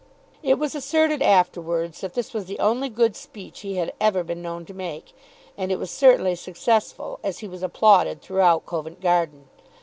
[0.41, 4.41] It was asserted afterwards that this was the only good speech he had ever been
[4.41, 5.13] known to make;
[5.55, 9.45] and it was certainly successful, as he was applauded throughout Covent Garden.